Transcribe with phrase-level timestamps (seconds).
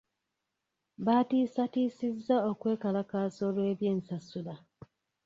[1.05, 4.55] Baatiisatiisizza okwekalakaasa olw'eby'ensasula.